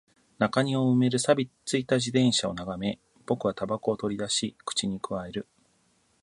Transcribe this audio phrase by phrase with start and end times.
[0.39, 5.47] 中庭を埋める錆び付いた自転車を眺め、僕は煙草を取り出し、口に咥える